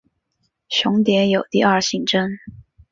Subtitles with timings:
[0.67, 2.27] 雄蝶有第二性征。